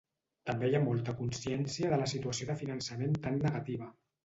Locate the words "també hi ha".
0.49-0.81